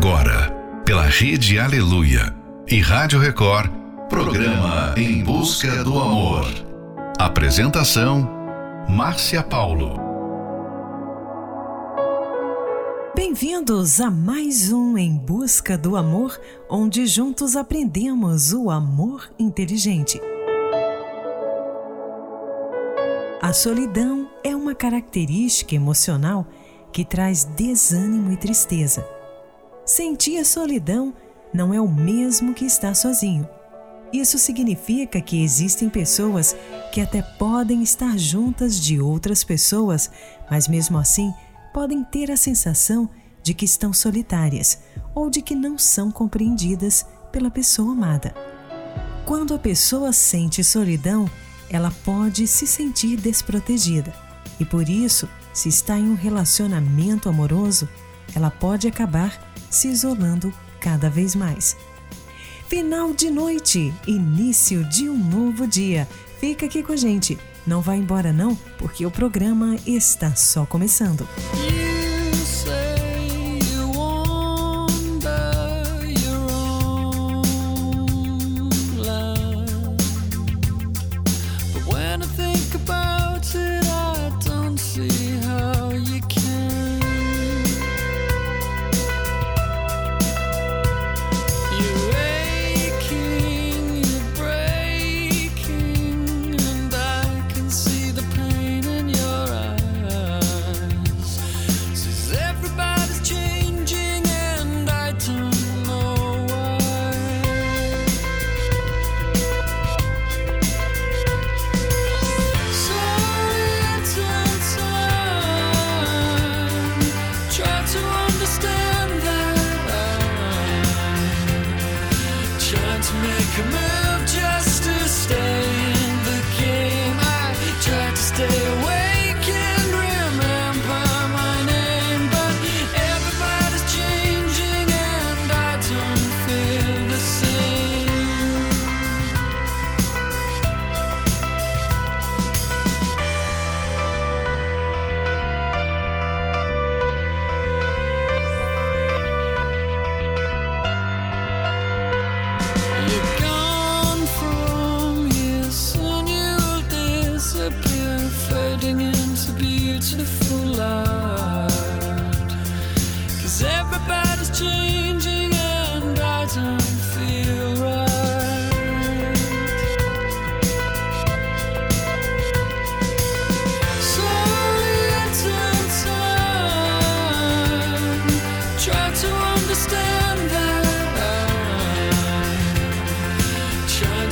[0.00, 0.52] Agora,
[0.84, 2.32] pela Rede Aleluia
[2.68, 3.68] e Rádio Record,
[4.08, 6.46] programa Em Busca do Amor.
[7.18, 8.30] Apresentação:
[8.88, 9.96] Márcia Paulo.
[13.12, 16.40] Bem-vindos a mais um Em Busca do Amor,
[16.70, 20.20] onde juntos aprendemos o amor inteligente.
[23.42, 26.46] A solidão é uma característica emocional
[26.92, 29.17] que traz desânimo e tristeza.
[29.88, 31.14] Sentir a solidão
[31.50, 33.48] não é o mesmo que estar sozinho.
[34.12, 36.54] Isso significa que existem pessoas
[36.92, 40.10] que até podem estar juntas de outras pessoas,
[40.50, 41.32] mas mesmo assim
[41.72, 43.08] podem ter a sensação
[43.42, 44.78] de que estão solitárias
[45.14, 48.34] ou de que não são compreendidas pela pessoa amada.
[49.24, 51.30] Quando a pessoa sente solidão,
[51.70, 54.12] ela pode se sentir desprotegida
[54.60, 57.88] e por isso se está em um relacionamento amoroso,
[58.34, 61.76] ela pode acabar se isolando cada vez mais.
[62.68, 66.06] Final de noite, início de um novo dia.
[66.38, 67.38] Fica aqui com a gente.
[67.66, 71.26] Não vá embora não, porque o programa está só começando.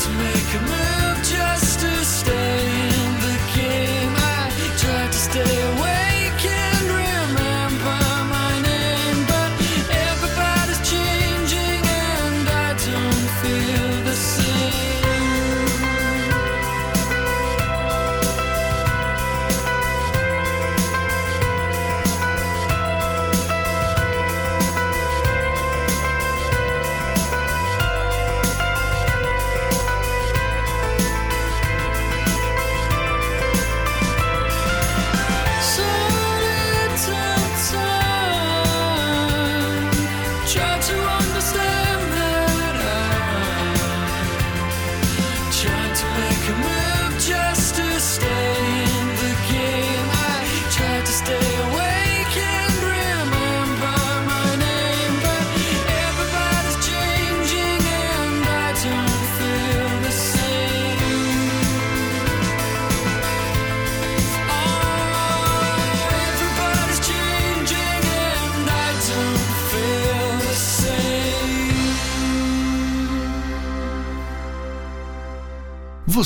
[0.08, 2.65] make a move just to stay.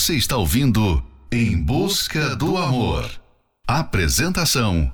[0.01, 3.05] Você está ouvindo Em Busca do Amor.
[3.69, 4.91] Apresentação: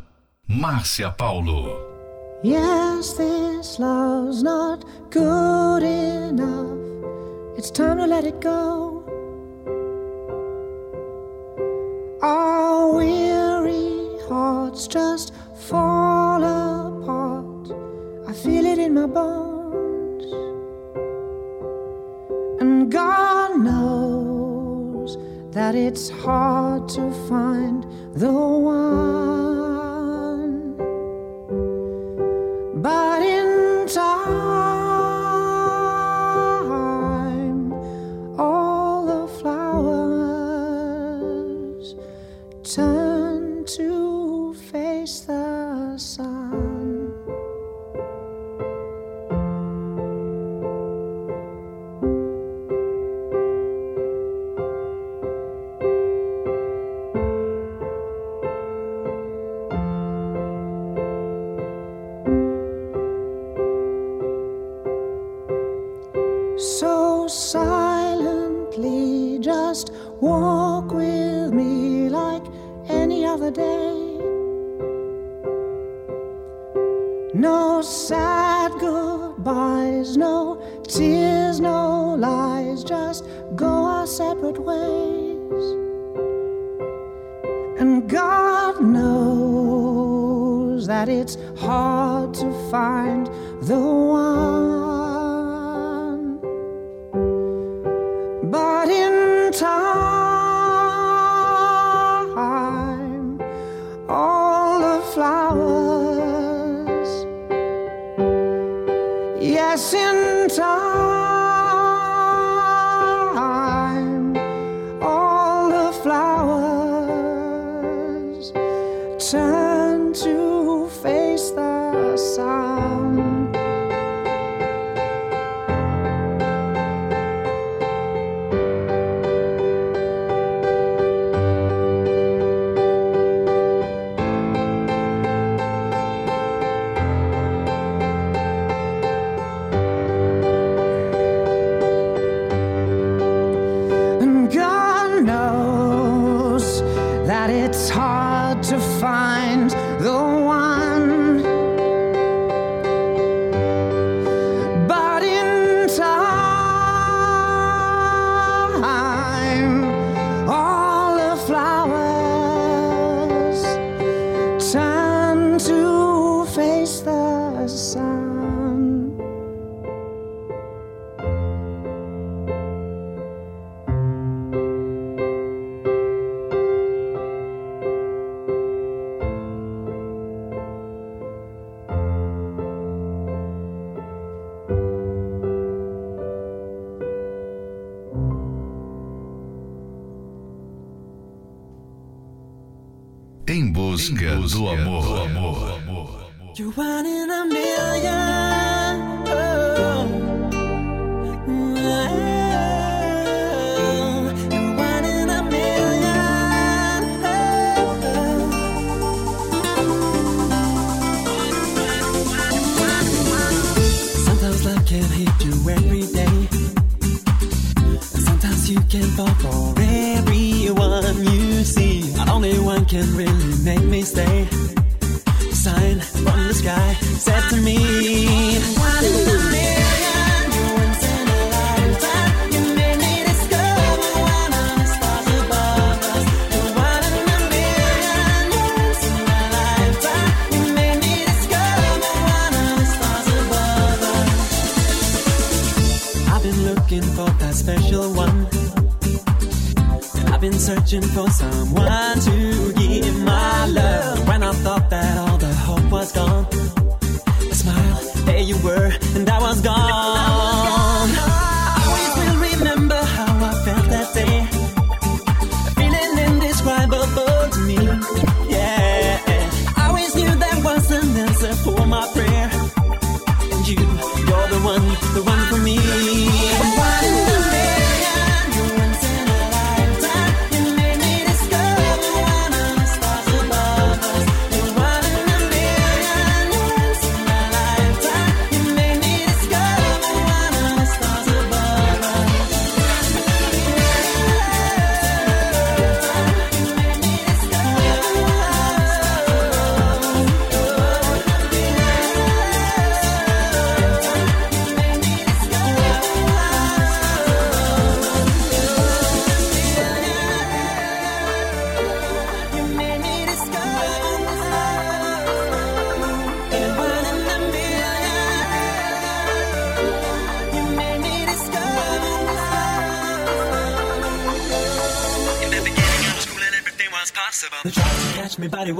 [0.48, 1.78] Márcia Paulo.
[2.42, 6.76] Yes, this love's not good enough.
[7.56, 9.04] It's time to let it go.
[12.20, 15.32] Our weary hearts just
[15.68, 17.70] fall apart.
[18.28, 19.55] I feel it in my bones.
[25.66, 27.82] That it's hard to find
[28.14, 29.45] the one.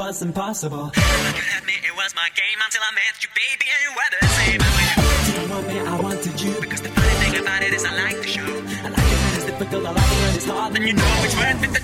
[0.06, 0.92] was impossible.
[0.94, 4.10] You had me, it was my game until I met you, baby, and you were
[4.14, 4.60] the same.
[4.62, 6.54] You want me, I wanted you.
[6.60, 8.46] Because the funny thing about it is I like the show.
[8.46, 11.24] I like it when it's difficult, I like it when it's hard, and you know
[11.26, 11.75] it's worth it.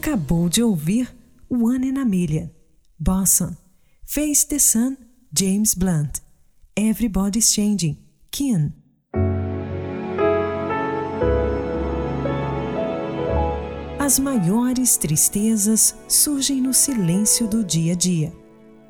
[0.00, 1.14] Acabou de ouvir
[1.50, 2.48] One in a Million,
[2.98, 3.54] Boston,
[4.06, 4.96] Face the Sun,
[5.30, 6.22] James Blunt,
[6.74, 7.98] Everybody's Changing,
[8.30, 8.72] Keen.
[13.98, 18.32] As maiores tristezas surgem no silêncio do dia a dia,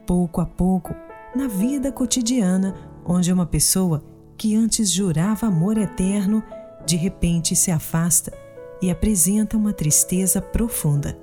[0.07, 0.95] pouco a pouco,
[1.35, 2.73] na vida cotidiana,
[3.05, 4.05] onde uma pessoa
[4.39, 6.41] que antes jurava amor eterno,
[6.87, 8.33] de repente se afasta
[8.81, 11.19] e apresenta uma tristeza profunda.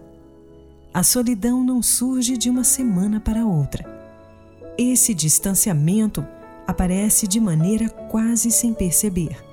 [0.94, 3.86] A solidão não surge de uma semana para outra.
[4.78, 6.26] Esse distanciamento
[6.66, 9.44] aparece de maneira quase sem perceber.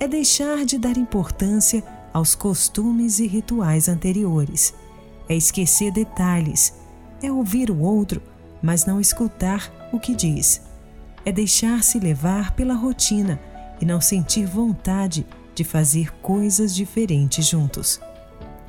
[0.00, 4.74] É deixar de dar importância aos costumes e rituais anteriores.
[5.28, 6.74] É esquecer detalhes.
[7.22, 8.20] É ouvir o outro,
[8.60, 10.60] mas não escutar o que diz.
[11.24, 13.40] É deixar-se levar pela rotina
[13.80, 18.00] e não sentir vontade de fazer coisas diferentes juntos.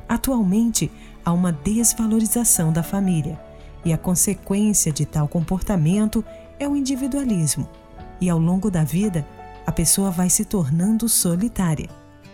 [0.08, 0.92] Atualmente,
[1.24, 3.40] há uma desvalorização da família,
[3.86, 6.24] e a consequência de tal comportamento
[6.60, 7.68] é o individualismo.
[8.22, 9.26] E ao longo da vida,
[9.66, 11.90] a pessoa vai se tornando solitária,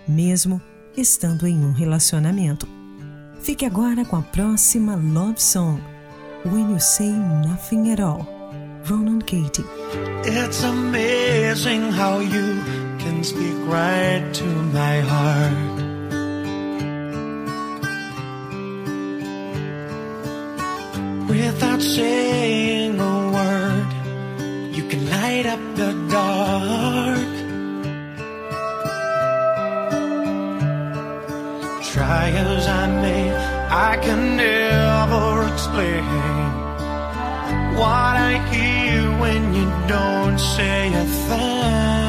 [0.07, 0.61] mesmo
[0.95, 2.67] estando em um relacionamento.
[3.41, 5.79] Fique agora com a próxima love song,
[6.45, 8.27] When You Say Nothing at All,
[8.85, 9.65] Ronan Katie.
[10.25, 12.88] It's amazing how you
[13.23, 15.79] speak right to my heart.
[21.27, 23.89] Without saying a word,
[24.75, 27.33] you can light up the dark.
[31.91, 33.35] Try as I may,
[33.89, 36.05] I can never explain
[37.75, 42.08] what I hear when you don't say a thing.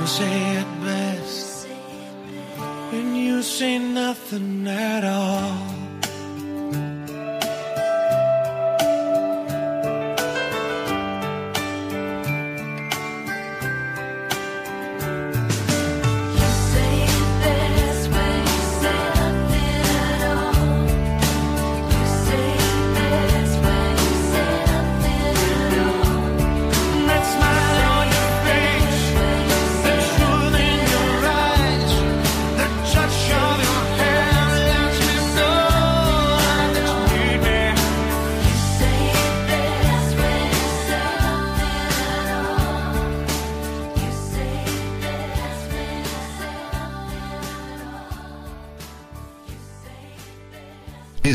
[0.00, 1.68] You say it best
[2.90, 5.89] when you say nothing at all.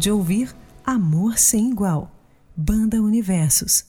[0.00, 2.10] De ouvir Amor Sem Igual,
[2.56, 3.84] Banda Universos.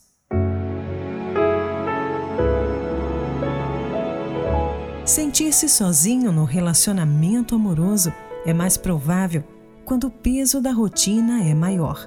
[5.06, 8.12] Sentir-se sozinho no relacionamento amoroso
[8.44, 9.42] é mais provável
[9.86, 12.06] quando o peso da rotina é maior.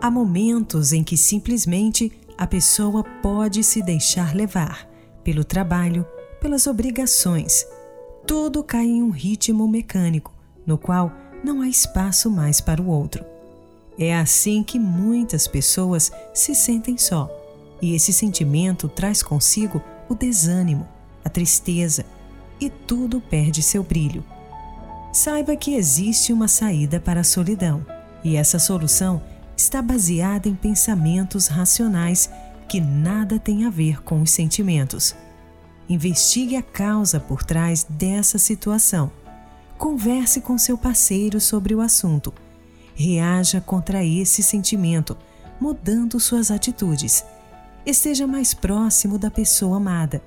[0.00, 4.88] Há momentos em que simplesmente a pessoa pode se deixar levar
[5.24, 6.06] pelo trabalho,
[6.40, 7.66] pelas obrigações.
[8.28, 10.32] Tudo cai em um ritmo mecânico,
[10.64, 11.12] no qual
[11.44, 13.24] não há espaço mais para o outro.
[13.98, 17.30] É assim que muitas pessoas se sentem só,
[17.80, 20.88] e esse sentimento traz consigo o desânimo,
[21.24, 22.04] a tristeza,
[22.60, 24.24] e tudo perde seu brilho.
[25.12, 27.86] Saiba que existe uma saída para a solidão,
[28.24, 29.22] e essa solução
[29.56, 32.30] está baseada em pensamentos racionais
[32.68, 35.14] que nada têm a ver com os sentimentos.
[35.88, 39.12] Investigue a causa por trás dessa situação.
[39.78, 42.32] Converse com seu parceiro sobre o assunto.
[42.94, 45.16] Reaja contra esse sentimento,
[45.60, 47.24] mudando suas atitudes.
[47.84, 50.22] Esteja mais próximo da pessoa amada.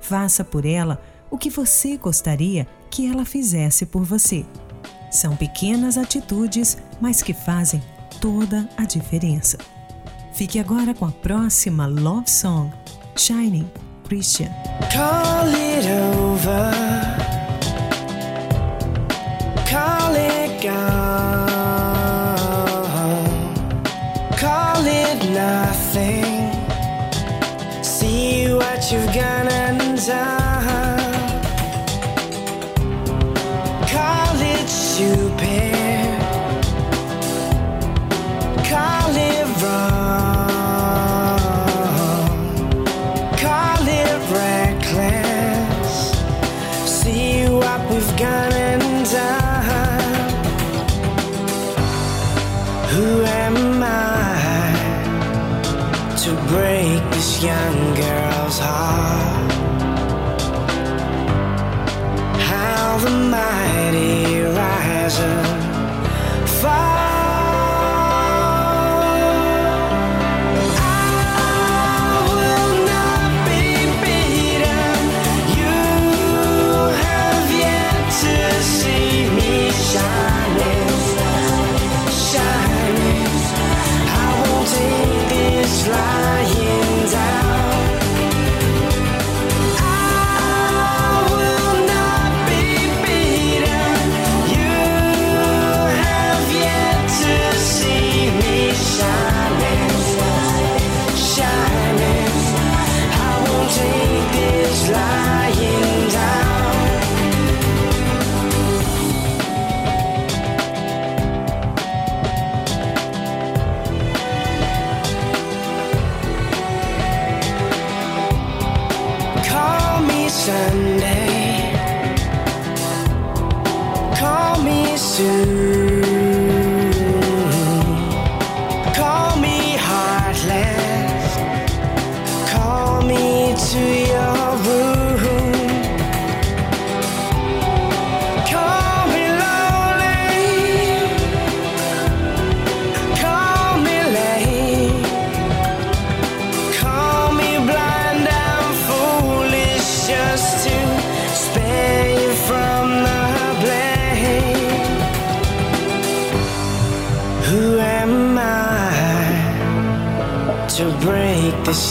[0.00, 4.46] Faça por ela o que você gostaria que ela fizesse por você.
[5.10, 7.82] São pequenas atitudes, mas que fazem
[8.20, 9.58] toda a diferença.
[10.32, 12.72] Fique agora com a próxima Love Song,
[13.16, 13.70] Shining
[14.08, 14.50] Christian.
[14.92, 17.33] Call it over.
[24.38, 26.52] Call it nothing.
[27.82, 30.43] See what you've gone and done.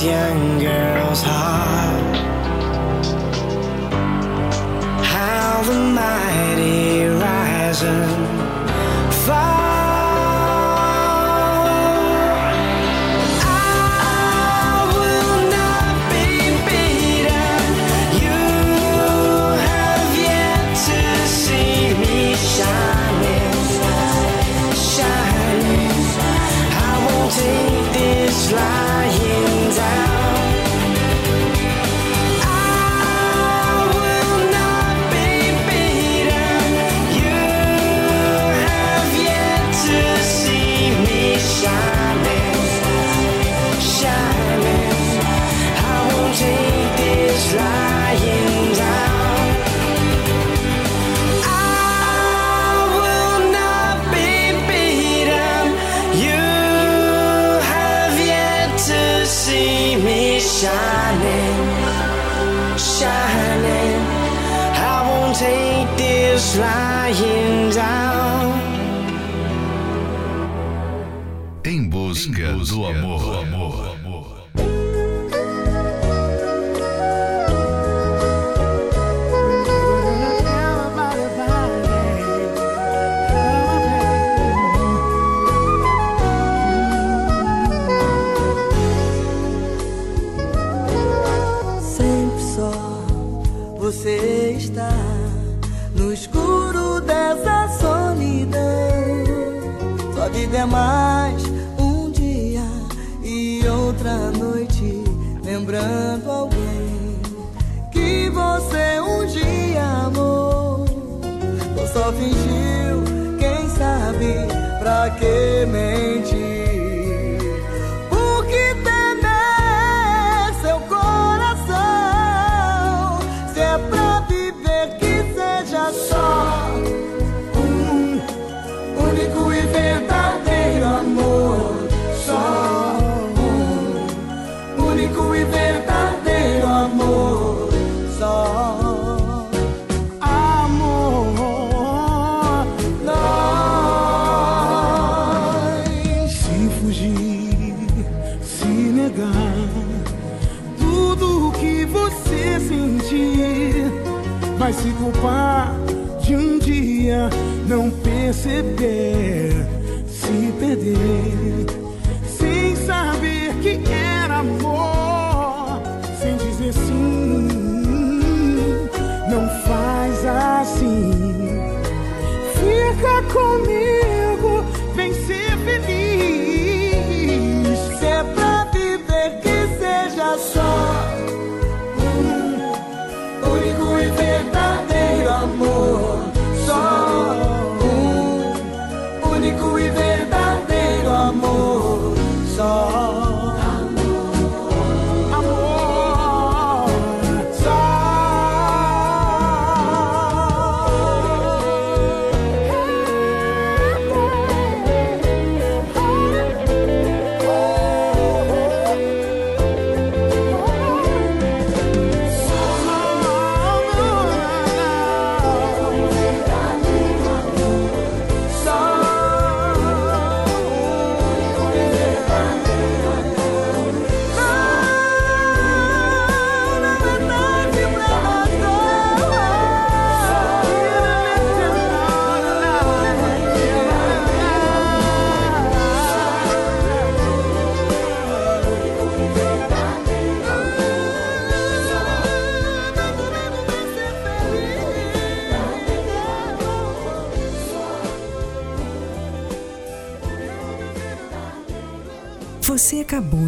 [0.04, 0.63] younger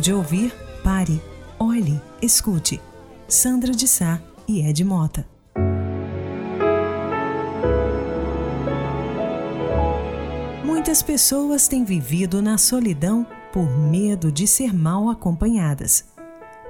[0.05, 1.19] de ouvir Pare,
[1.57, 2.79] Olhe, Escute,
[3.27, 5.27] Sandra de Sá e Ed Mota.
[10.63, 16.05] Muitas pessoas têm vivido na solidão por medo de ser mal acompanhadas.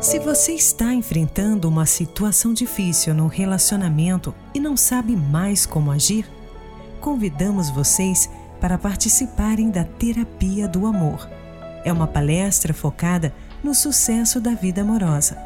[0.01, 6.25] Se você está enfrentando uma situação difícil no relacionamento e não sabe mais como agir,
[7.01, 11.27] convidamos vocês para participarem da Terapia do Amor.
[11.83, 15.37] É uma palestra focada no sucesso da vida amorosa.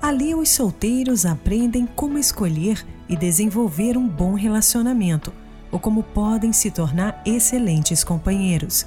[0.00, 5.32] Ali, os solteiros aprendem como escolher e desenvolver um bom relacionamento
[5.72, 8.86] ou como podem se tornar excelentes companheiros.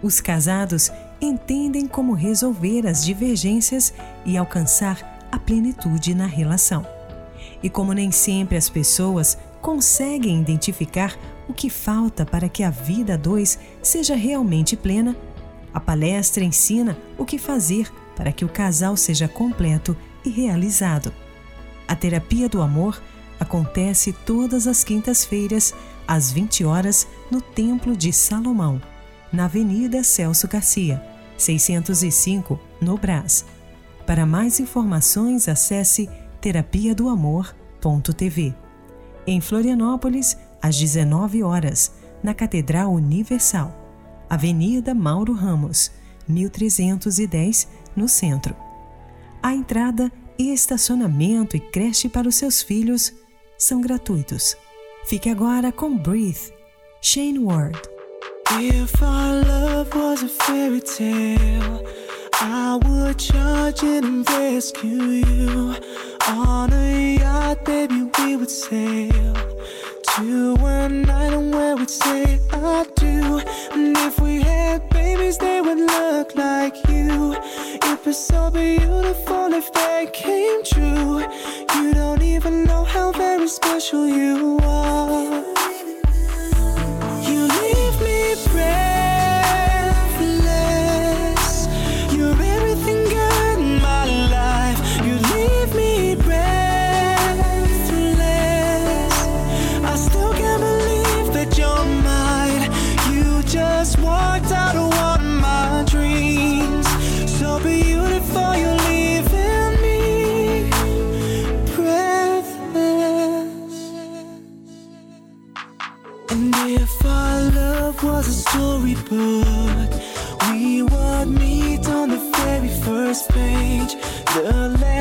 [0.00, 3.92] Os casados entendem como resolver as divergências
[4.24, 6.86] e alcançar a plenitude na relação.
[7.62, 11.16] E como nem sempre as pessoas conseguem identificar
[11.48, 15.16] o que falta para que a vida a dois seja realmente plena,
[15.72, 21.12] a palestra ensina o que fazer para que o casal seja completo e realizado.
[21.86, 23.00] A terapia do amor
[23.38, 25.74] acontece todas as quintas-feiras,
[26.06, 28.80] às 20 horas, no Templo de Salomão,
[29.32, 31.02] na Avenida Celso Garcia,
[31.38, 33.44] 605, no Brás.
[34.06, 36.08] Para mais informações, acesse
[36.40, 38.54] terapia do amor.tv.
[39.26, 43.74] Em Florianópolis, às 19 horas, na Catedral Universal,
[44.28, 45.90] Avenida Mauro Ramos,
[46.28, 48.56] 1310, no centro.
[49.42, 53.12] A entrada e estacionamento e creche para os seus filhos
[53.58, 54.56] são gratuitos.
[55.04, 56.52] Fique agora com Breathe,
[57.00, 57.76] Shane Ward.
[58.52, 61.84] If our love was a fairy tale,
[62.34, 65.74] I would charge it and rescue you.
[66.28, 69.34] On a yacht, baby, we would sail
[70.16, 73.40] to an island where we'd say I do.
[73.72, 74.88] And if we had
[75.38, 77.34] they would look like you.
[77.34, 81.20] It'd be so beautiful if they came true.
[81.76, 85.61] You don't even know how very special you are.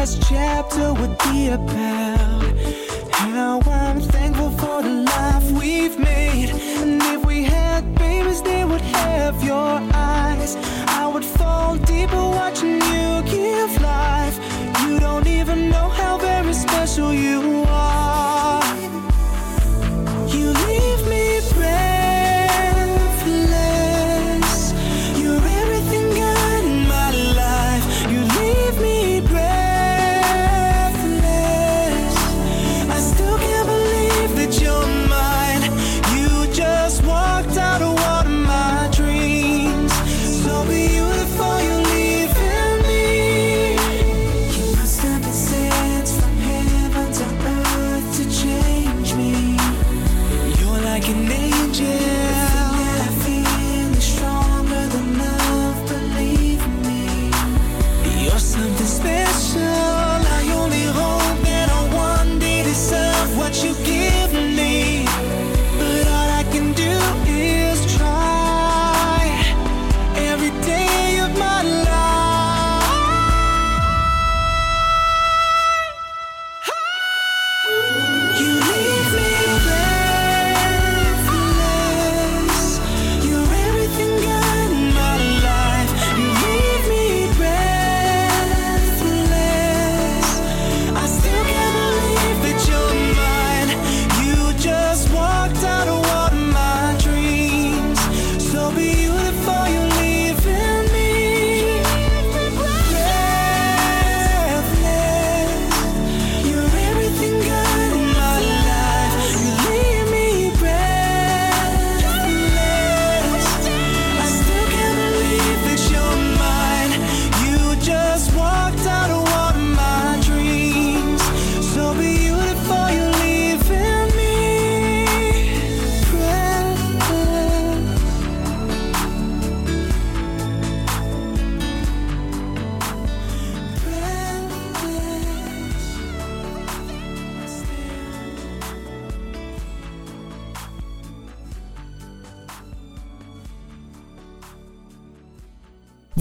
[0.02, 2.42] Last chapter would be about
[3.12, 6.50] how I'm thankful for the life we've made.
[6.82, 10.56] And if we had babies, they would have your eyes.
[10.88, 13.01] I would fall deeper watching you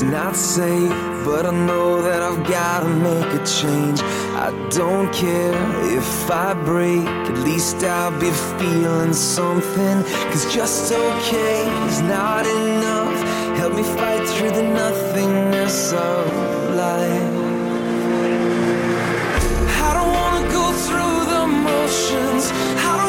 [0.00, 0.92] It's not safe,
[1.24, 4.00] but I know that I've gotta make a change.
[4.46, 5.58] I don't care
[5.98, 8.30] if I break, at least I'll be
[8.60, 10.04] feeling something.
[10.30, 13.58] Cause just okay is not enough.
[13.58, 16.26] Help me fight through the nothingness of
[16.76, 17.34] life.
[19.82, 22.52] I don't wanna go through the motions.
[22.86, 23.07] I don't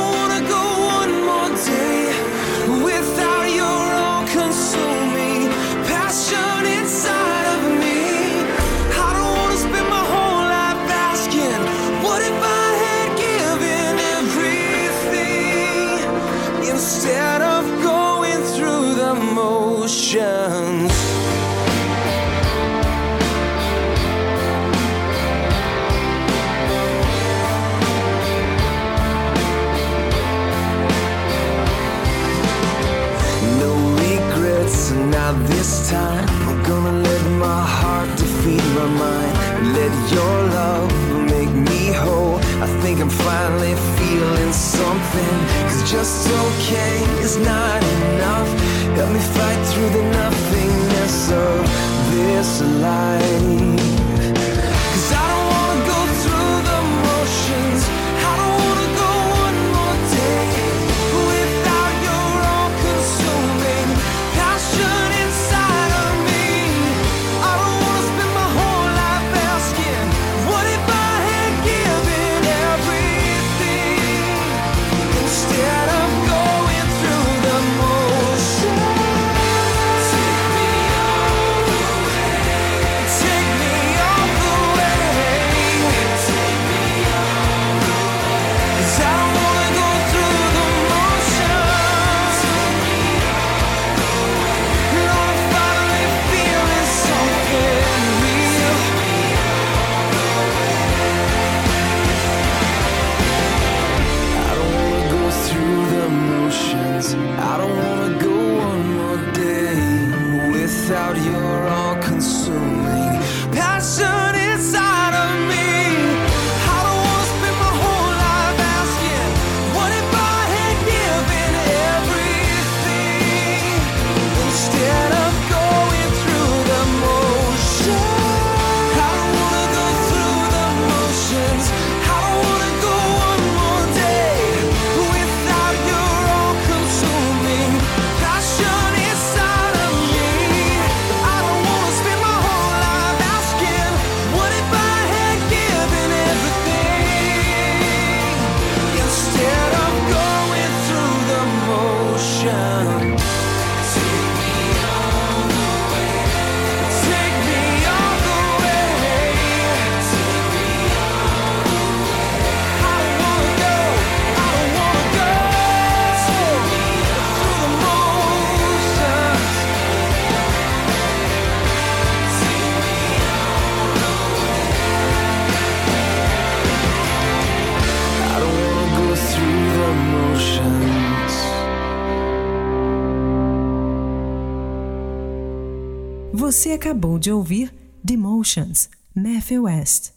[186.59, 190.11] Você acabou de ouvir Demotions, Matthew West.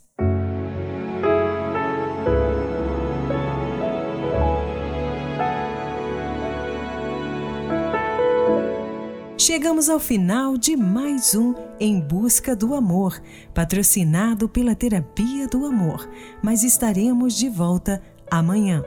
[9.38, 13.22] Chegamos ao final de mais um Em Busca do Amor,
[13.54, 16.10] patrocinado pela Terapia do Amor,
[16.42, 18.82] mas estaremos de volta amanhã.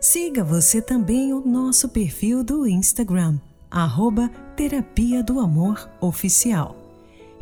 [0.00, 3.38] Siga você também o nosso perfil do Instagram,
[3.70, 6.83] arroba Terapia do Amor Oficial.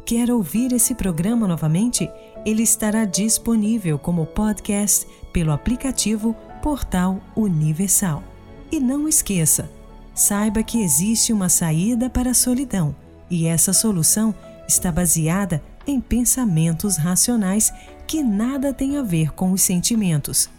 [0.05, 2.11] Quer ouvir esse programa novamente?
[2.45, 8.23] Ele estará disponível como podcast pelo aplicativo Portal Universal.
[8.71, 9.71] E não esqueça,
[10.15, 12.95] saiba que existe uma saída para a solidão
[13.31, 14.35] e essa solução
[14.69, 17.73] está baseada em pensamentos racionais
[18.07, 20.51] que nada têm a ver com os sentimentos.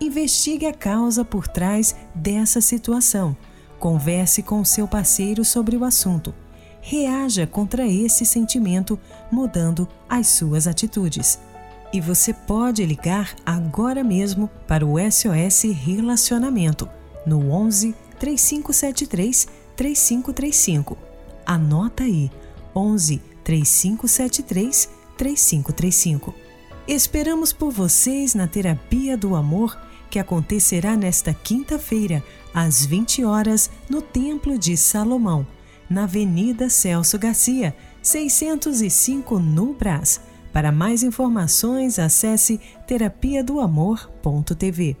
[0.00, 3.36] Investigue a causa por trás dessa situação.
[3.78, 6.34] Converse com seu parceiro sobre o assunto.
[6.88, 8.96] Reaja contra esse sentimento
[9.28, 11.36] mudando as suas atitudes.
[11.92, 16.88] E você pode ligar agora mesmo para o SOS Relacionamento
[17.26, 20.96] no 11 3573 3535.
[21.44, 22.30] Anota aí,
[22.72, 26.32] 11 3573 3535.
[26.86, 29.76] Esperamos por vocês na Terapia do Amor,
[30.08, 32.22] que acontecerá nesta quinta-feira,
[32.54, 35.44] às 20 horas, no Templo de Salomão,
[35.88, 40.20] na Avenida Celso Garcia, 605 no Brás.
[40.52, 44.96] Para mais informações, acesse terapia do amor.tv.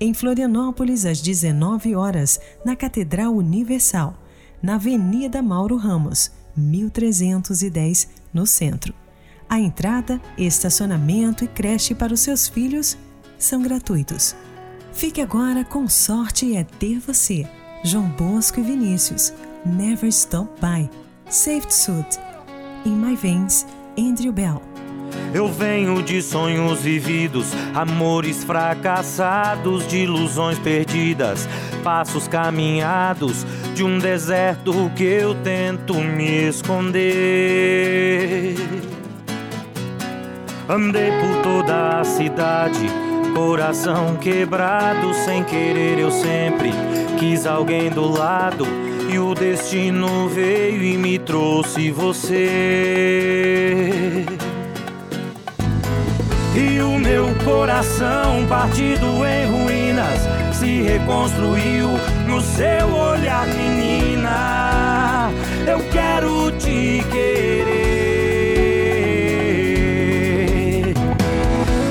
[0.00, 4.16] Em Florianópolis, às 19 horas, na Catedral Universal,
[4.62, 8.94] na Avenida Mauro Ramos, 1310, no centro.
[9.48, 12.98] A entrada, estacionamento e creche para os seus filhos
[13.38, 14.36] são gratuitos.
[14.92, 17.48] Fique agora com Sorte é Ter Você,
[17.84, 19.32] João Bosco e Vinícius,
[19.68, 20.88] Never Stop By,
[21.28, 22.18] Saved Suit,
[22.86, 23.66] In My Veins,
[23.98, 24.62] Andrew Bell.
[25.34, 31.46] Eu venho de sonhos vividos, amores fracassados, de ilusões perdidas,
[31.84, 36.96] passos caminhados de um deserto que eu tento me esconder.
[40.68, 42.86] Andei por toda a cidade,
[43.34, 46.70] coração quebrado, sem querer eu sempre
[47.18, 48.87] quis alguém do lado.
[49.08, 52.46] E o destino veio e me trouxe você.
[56.54, 60.20] E o meu coração partido em ruínas
[60.52, 61.88] se reconstruiu
[62.26, 65.30] no seu olhar, menina.
[65.66, 67.64] Eu quero te querer.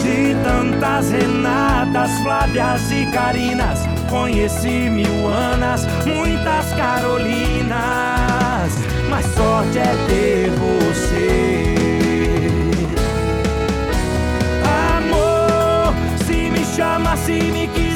[0.03, 7.77] De tantas Renatas, Flávias e Carinas, conheci mil Anas, muitas Carolinas.
[9.09, 11.75] Mas sorte é ter você.
[14.97, 15.93] Amor,
[16.25, 17.86] se me chama, se me quiser,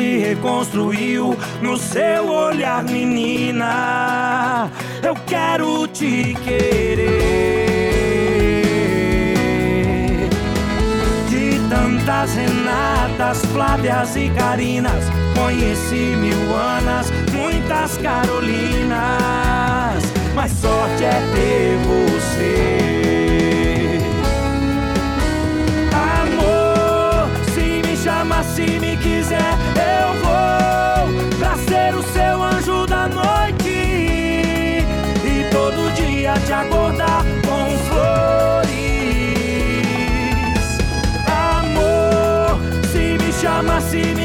[0.00, 4.70] se reconstruiu no seu olhar, menina.
[5.02, 7.10] Eu quero te querer.
[11.28, 15.04] De tantas Renatas, Flávias e Carinas,
[15.38, 18.90] conheci mil Anas, muitas Carolinas.
[20.34, 22.88] Mas sorte é ter você.
[25.92, 28.89] Amor, se me chama, se me
[36.60, 38.70] acordar com flores.
[41.26, 42.60] Amor,
[42.92, 44.19] se me chama, se me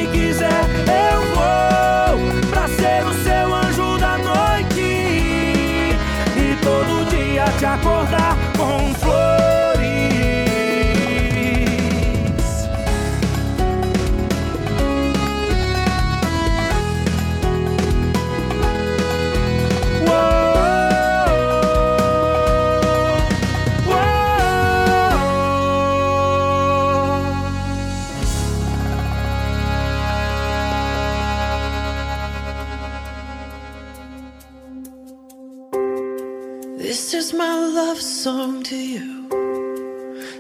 [37.26, 39.28] Is my love song to you.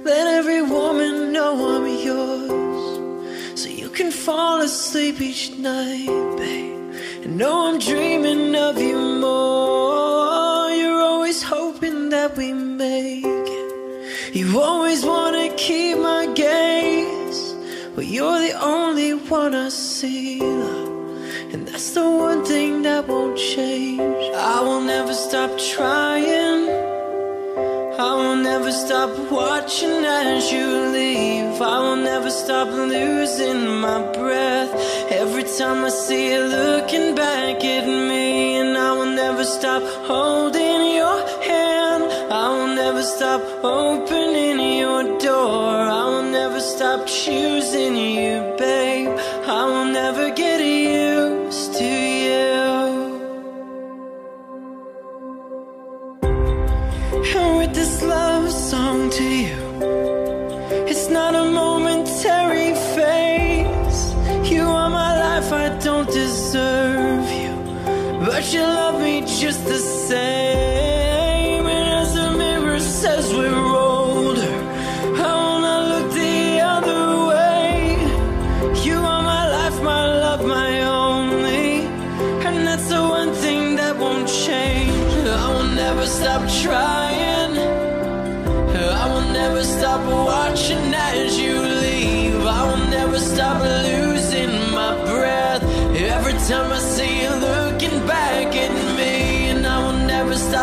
[0.04, 3.60] Let every woman know I'm yours.
[3.60, 6.06] So you can fall asleep each night,
[6.38, 6.94] babe.
[7.24, 10.70] And know I'm dreaming of you more.
[10.80, 14.36] You're always hoping that we make it.
[14.36, 17.56] You always wanna keep my gaze.
[17.96, 20.40] But you're the only one I see.
[21.52, 24.36] And that's the one thing that won't change.
[24.36, 26.15] I will never stop trying.
[29.66, 31.60] Watching as you leave.
[31.60, 34.72] I will never stop losing my breath.
[35.12, 40.94] Every time I see you looking back at me, and I will never stop holding
[41.00, 41.18] your
[41.50, 42.04] hand.
[42.32, 45.74] I will never stop opening your door.
[46.02, 49.18] I will never stop choosing you, babe.
[49.48, 50.55] I will never get
[69.42, 71.66] just the same.
[71.68, 74.56] And as the mirror says we're older,
[75.28, 77.98] I wanna look the other way.
[78.88, 81.86] You are my life, my love, my only.
[82.46, 85.28] And that's the one thing that won't change.
[85.28, 87.58] I will never stop trying.
[89.04, 92.46] I will never stop watching as you leave.
[92.46, 95.64] I will never stop losing my breath.
[95.96, 96.80] Every time I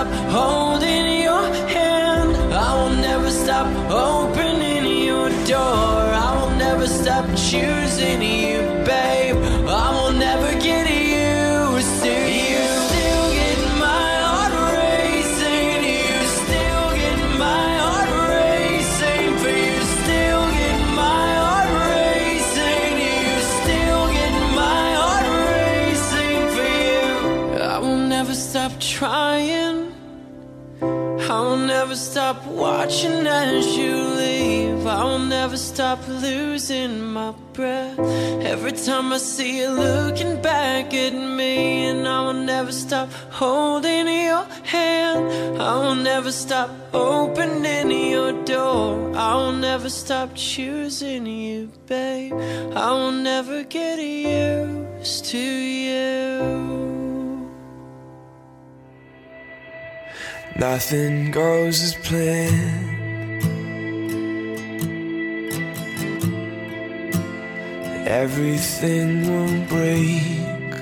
[0.04, 0.91] never stop holding
[31.92, 34.86] never stop watching as you leave.
[34.86, 37.98] I will never stop losing my breath.
[37.98, 44.08] Every time I see you looking back at me, and I will never stop holding
[44.08, 45.60] your hand.
[45.60, 49.14] I will never stop opening your door.
[49.14, 52.32] I will never stop choosing you, babe.
[52.74, 56.91] I will never get used to you.
[60.56, 62.92] Nothing goes as planned.
[68.06, 70.72] Everything will break.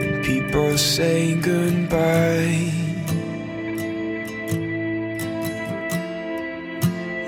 [0.00, 2.72] And people say goodbye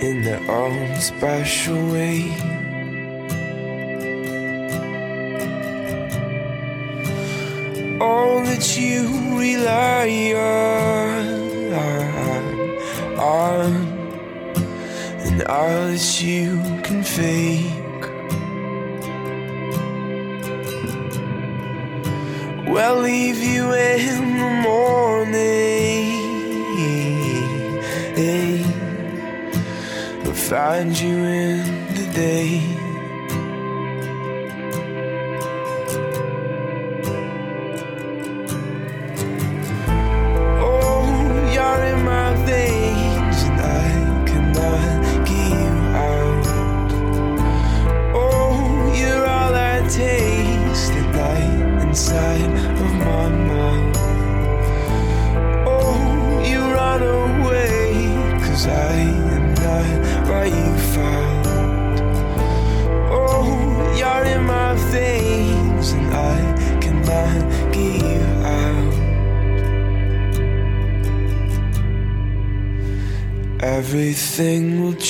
[0.00, 2.51] in their own special way.
[8.02, 9.06] All that you
[9.38, 11.24] rely on,
[13.16, 13.70] on
[15.24, 18.02] and all that you can fake.
[22.74, 26.12] Well, leave you in the morning,
[30.24, 32.71] but find you in the day.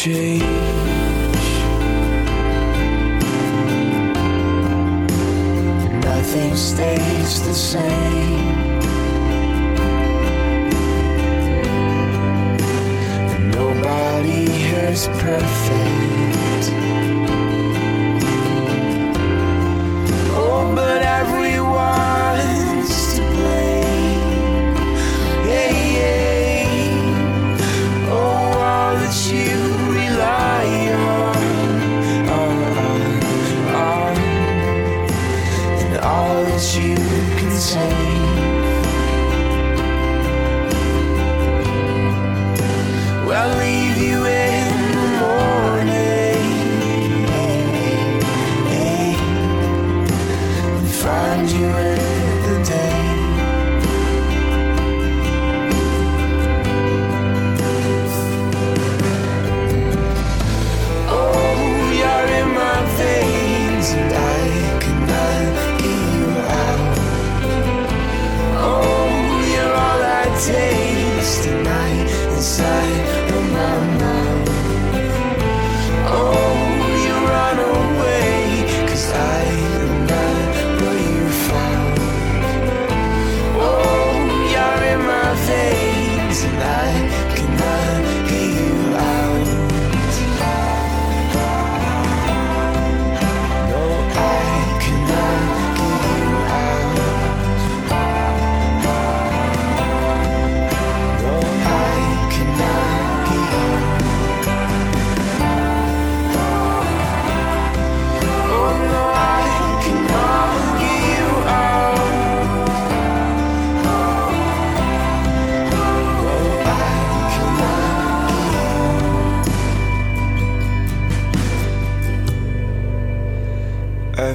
[0.02, 0.31] Change.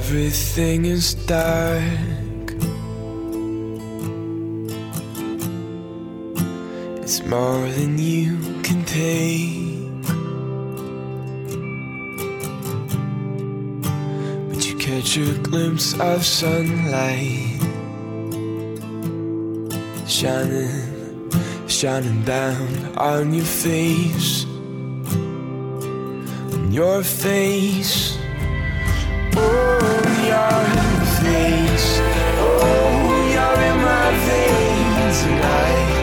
[0.10, 1.84] Everything is dark.
[7.04, 9.84] It's more than you can take.
[14.48, 17.60] But you catch a glimpse of sunlight
[20.08, 21.30] shining,
[21.68, 24.46] shining down on your face.
[26.54, 28.17] On your face.
[30.50, 31.90] Oh, you're in my face.
[32.40, 32.68] Oh,
[33.34, 35.97] you're in my veins, and